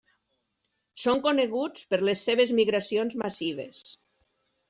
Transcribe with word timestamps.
Són 1.03 1.19
coneguts 1.27 1.83
per 1.91 1.99
les 2.09 2.25
seves 2.29 2.53
migracions 2.61 3.17
massives. 3.25 3.83